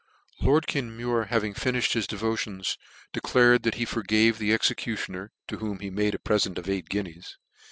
Lord 0.41 0.65
Kenmure 0.65 1.27
having 1.27 1.53
nnifhed 1.53 1.93
his 1.93 2.07
devotions, 2.07 2.75
de 3.13 3.21
clared 3.21 3.61
that 3.61 3.75
he 3.75 3.85
forgave 3.85 4.39
the 4.39 4.51
executioner, 4.51 5.31
to 5.47 5.57
whom 5.57 5.77
he 5.77 5.91
made 5.91 6.15
a 6.15 6.17
pre/ent 6.17 6.57
of 6.57 6.67
eight 6.67 6.89
guineas. 6.89 7.37